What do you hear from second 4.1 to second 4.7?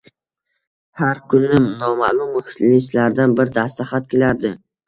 kelardi